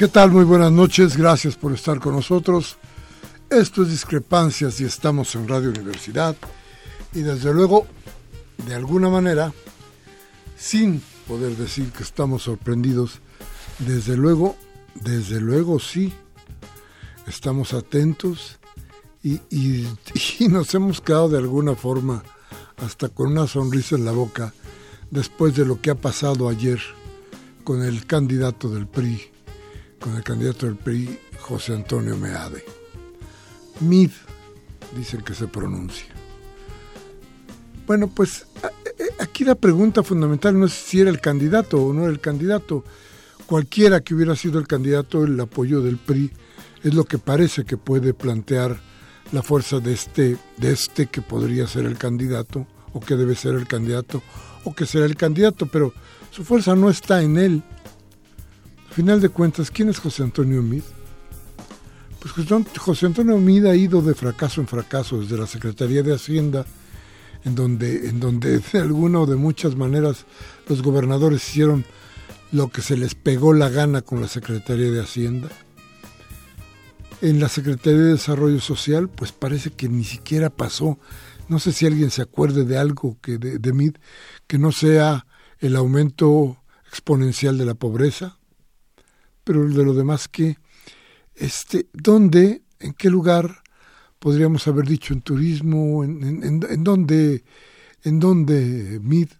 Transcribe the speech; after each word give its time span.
¿Qué 0.00 0.08
tal? 0.08 0.30
Muy 0.30 0.44
buenas 0.44 0.72
noches, 0.72 1.14
gracias 1.14 1.56
por 1.56 1.74
estar 1.74 2.00
con 2.00 2.14
nosotros. 2.14 2.78
Esto 3.50 3.82
es 3.82 3.90
Discrepancias 3.90 4.80
y 4.80 4.84
estamos 4.84 5.34
en 5.34 5.46
Radio 5.46 5.68
Universidad. 5.68 6.34
Y 7.12 7.20
desde 7.20 7.52
luego, 7.52 7.86
de 8.66 8.74
alguna 8.74 9.10
manera, 9.10 9.52
sin 10.56 11.02
poder 11.28 11.54
decir 11.54 11.92
que 11.92 12.02
estamos 12.02 12.44
sorprendidos, 12.44 13.20
desde 13.78 14.16
luego, 14.16 14.56
desde 14.94 15.38
luego 15.38 15.78
sí, 15.78 16.14
estamos 17.26 17.74
atentos 17.74 18.58
y, 19.22 19.34
y, 19.50 19.86
y 20.38 20.48
nos 20.48 20.74
hemos 20.74 21.02
quedado 21.02 21.28
de 21.28 21.36
alguna 21.36 21.74
forma 21.74 22.22
hasta 22.78 23.10
con 23.10 23.32
una 23.32 23.46
sonrisa 23.46 23.96
en 23.96 24.06
la 24.06 24.12
boca 24.12 24.54
después 25.10 25.54
de 25.56 25.66
lo 25.66 25.78
que 25.82 25.90
ha 25.90 25.94
pasado 25.94 26.48
ayer 26.48 26.80
con 27.64 27.82
el 27.82 28.06
candidato 28.06 28.70
del 28.70 28.86
PRI, 28.86 29.30
con 30.00 30.16
el 30.16 30.24
candidato 30.24 30.66
del 30.66 30.76
PRI, 30.76 31.18
José 31.38 31.74
Antonio 31.74 32.16
Meade. 32.16 32.64
Mid, 33.80 34.10
dicen 34.96 35.20
que 35.22 35.34
se 35.34 35.46
pronuncia. 35.46 36.06
Bueno, 37.86 38.08
pues 38.08 38.46
aquí 39.18 39.44
la 39.44 39.54
pregunta 39.54 40.02
fundamental 40.02 40.58
no 40.58 40.66
es 40.66 40.72
si 40.72 41.00
era 41.00 41.10
el 41.10 41.20
candidato 41.20 41.82
o 41.82 41.92
no 41.92 42.02
era 42.02 42.12
el 42.12 42.20
candidato. 42.20 42.84
Cualquiera 43.46 44.00
que 44.00 44.14
hubiera 44.14 44.36
sido 44.36 44.58
el 44.58 44.66
candidato, 44.66 45.24
el 45.24 45.38
apoyo 45.38 45.82
del 45.82 45.98
PRI 45.98 46.30
es 46.82 46.94
lo 46.94 47.04
que 47.04 47.18
parece 47.18 47.64
que 47.64 47.76
puede 47.76 48.14
plantear 48.14 48.80
la 49.32 49.42
fuerza 49.42 49.80
de 49.80 49.92
este, 49.92 50.36
de 50.56 50.72
este 50.72 51.06
que 51.06 51.22
podría 51.22 51.66
ser 51.66 51.84
el 51.84 51.98
candidato, 51.98 52.66
o 52.92 53.00
que 53.00 53.16
debe 53.16 53.34
ser 53.34 53.54
el 53.54 53.66
candidato, 53.66 54.22
o 54.64 54.74
que 54.74 54.86
será 54.86 55.04
el 55.06 55.16
candidato, 55.16 55.66
pero 55.66 55.92
su 56.30 56.44
fuerza 56.44 56.74
no 56.74 56.90
está 56.90 57.22
en 57.22 57.38
él, 57.38 57.62
final 58.90 59.20
de 59.20 59.28
cuentas, 59.28 59.70
¿quién 59.70 59.88
es 59.88 59.98
José 59.98 60.22
Antonio 60.22 60.62
Mid? 60.62 60.82
Pues 62.20 62.34
José 62.78 63.06
Antonio 63.06 63.38
Mid 63.38 63.64
ha 63.64 63.74
ido 63.74 64.02
de 64.02 64.14
fracaso 64.14 64.60
en 64.60 64.66
fracaso 64.66 65.20
desde 65.20 65.38
la 65.38 65.46
Secretaría 65.46 66.02
de 66.02 66.14
Hacienda, 66.14 66.66
en 67.44 67.54
donde, 67.54 68.08
en 68.08 68.20
donde 68.20 68.58
de 68.72 68.78
alguna 68.78 69.20
o 69.20 69.26
de 69.26 69.36
muchas 69.36 69.74
maneras 69.76 70.26
los 70.68 70.82
gobernadores 70.82 71.48
hicieron 71.48 71.84
lo 72.52 72.68
que 72.68 72.82
se 72.82 72.96
les 72.96 73.14
pegó 73.14 73.54
la 73.54 73.68
gana 73.68 74.02
con 74.02 74.20
la 74.20 74.28
Secretaría 74.28 74.90
de 74.90 75.00
Hacienda. 75.00 75.48
En 77.22 77.38
la 77.38 77.48
Secretaría 77.48 78.00
de 78.00 78.12
Desarrollo 78.12 78.60
Social, 78.60 79.08
pues 79.08 79.32
parece 79.32 79.70
que 79.70 79.88
ni 79.88 80.04
siquiera 80.04 80.50
pasó. 80.50 80.98
No 81.48 81.58
sé 81.58 81.72
si 81.72 81.86
alguien 81.86 82.10
se 82.10 82.22
acuerde 82.22 82.64
de 82.64 82.76
algo 82.76 83.18
que 83.22 83.38
de, 83.38 83.58
de 83.58 83.72
MID 83.72 83.96
que 84.46 84.58
no 84.58 84.72
sea 84.72 85.26
el 85.58 85.76
aumento 85.76 86.58
exponencial 86.88 87.56
de 87.56 87.66
la 87.66 87.74
pobreza, 87.74 88.39
pero 89.44 89.68
de 89.68 89.84
lo 89.84 89.94
demás 89.94 90.28
que, 90.28 90.58
este, 91.34 91.88
¿dónde, 91.92 92.62
en 92.78 92.92
qué 92.94 93.10
lugar 93.10 93.62
podríamos 94.18 94.66
haber 94.68 94.86
dicho 94.86 95.14
en 95.14 95.22
turismo, 95.22 96.04
en, 96.04 96.22
en, 96.22 96.66
en 96.68 96.84
dónde, 96.84 97.44
en 98.02 98.20
dónde 98.20 99.00
MID 99.02 99.30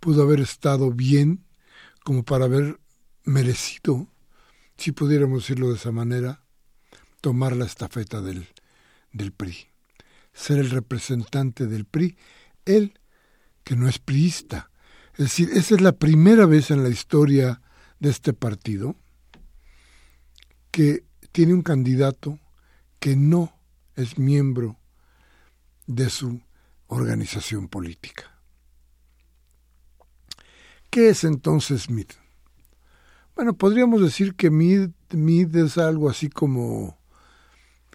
pudo 0.00 0.22
haber 0.22 0.40
estado 0.40 0.90
bien 0.90 1.44
como 2.04 2.24
para 2.24 2.44
haber 2.44 2.78
merecido, 3.24 4.06
si 4.76 4.92
pudiéramos 4.92 5.42
decirlo 5.42 5.70
de 5.70 5.76
esa 5.76 5.92
manera, 5.92 6.42
tomar 7.20 7.56
la 7.56 7.64
estafeta 7.64 8.20
del, 8.20 8.46
del 9.12 9.32
PRI, 9.32 9.68
ser 10.32 10.58
el 10.58 10.70
representante 10.70 11.66
del 11.66 11.86
PRI, 11.86 12.16
él 12.66 12.98
que 13.64 13.76
no 13.76 13.88
es 13.88 13.98
priista. 13.98 14.70
Es 15.14 15.20
decir, 15.20 15.50
esa 15.54 15.76
es 15.76 15.80
la 15.80 15.92
primera 15.92 16.44
vez 16.44 16.70
en 16.70 16.82
la 16.82 16.90
historia 16.90 17.62
de 17.98 18.10
este 18.10 18.34
partido 18.34 18.96
que 20.74 21.04
tiene 21.30 21.54
un 21.54 21.62
candidato 21.62 22.40
que 22.98 23.14
no 23.14 23.56
es 23.94 24.18
miembro 24.18 24.76
de 25.86 26.10
su 26.10 26.40
organización 26.88 27.68
política. 27.68 28.24
¿Qué 30.90 31.10
es 31.10 31.22
entonces 31.22 31.88
MID? 31.88 32.08
Bueno, 33.36 33.54
podríamos 33.54 34.02
decir 34.02 34.34
que 34.34 34.50
MID, 34.50 34.90
MID 35.12 35.54
es 35.58 35.78
algo 35.78 36.10
así 36.10 36.28
como 36.28 36.98